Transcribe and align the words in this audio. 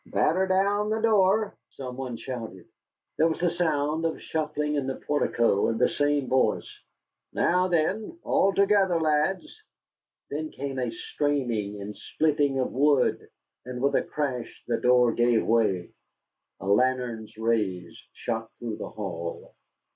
"Batter 0.07 0.47
down 0.47 0.89
the 0.89 0.99
door," 0.99 1.55
some 1.69 1.95
one 1.95 2.17
shouted. 2.17 2.65
There 3.19 3.27
was 3.27 3.43
a 3.43 3.51
sound 3.51 4.03
of 4.03 4.19
shuffling 4.19 4.73
in 4.73 4.87
the 4.87 4.95
portico, 4.95 5.67
and 5.67 5.79
the 5.79 5.87
same 5.87 6.27
voice: 6.27 6.81
"Now 7.33 7.67
then, 7.67 8.17
all 8.23 8.51
together, 8.51 8.99
lads!" 8.99 9.61
Then 10.31 10.49
came 10.49 10.79
a 10.79 10.89
straining 10.89 11.79
and 11.83 11.95
splitting 11.95 12.57
of 12.57 12.71
wood, 12.73 13.29
and 13.63 13.79
with 13.79 13.93
a 13.93 14.01
crash 14.01 14.63
the 14.65 14.77
door 14.81 15.13
gave 15.13 15.45
way. 15.45 15.91
A 16.59 16.65
lantern's 16.67 17.37
rays 17.37 17.95
shot 18.11 18.49
through 18.57 18.77
the 18.77 18.89
hall. 18.89 19.53